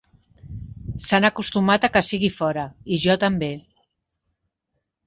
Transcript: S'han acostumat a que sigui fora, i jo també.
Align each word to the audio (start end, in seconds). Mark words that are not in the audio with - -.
S'han 1.07 1.27
acostumat 1.29 1.85
a 1.89 1.91
que 1.99 2.03
sigui 2.09 2.33
fora, 2.41 2.67
i 2.97 3.01
jo 3.05 3.21
també. 3.27 3.53